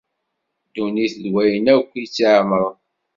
Ddunit 0.65 1.13
d 1.23 1.25
wayen 1.33 1.65
akk 1.75 1.91
i 2.01 2.03
tt-iɛemṛen. 2.07 2.77